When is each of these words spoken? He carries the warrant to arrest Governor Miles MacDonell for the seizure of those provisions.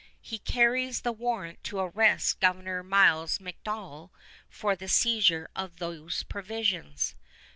He 0.19 0.39
carries 0.39 1.01
the 1.01 1.11
warrant 1.11 1.63
to 1.65 1.77
arrest 1.77 2.39
Governor 2.39 2.81
Miles 2.81 3.37
MacDonell 3.37 4.09
for 4.49 4.75
the 4.75 4.87
seizure 4.87 5.51
of 5.55 5.77
those 5.77 6.23
provisions. 6.23 7.13